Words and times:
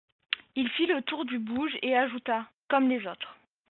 Il 0.55 0.67
fit 0.71 0.87
le 0.87 1.03
tour 1.03 1.25
du 1.25 1.37
bouge 1.37 1.77
et 1.83 1.95
ajouta: 1.95 2.49
Comme 2.71 2.89
les 2.89 3.05
autres. 3.05 3.37